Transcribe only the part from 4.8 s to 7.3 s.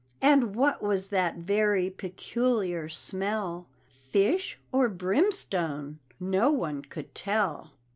brimstone? no one could